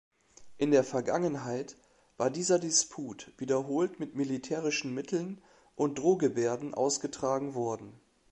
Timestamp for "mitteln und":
4.95-5.99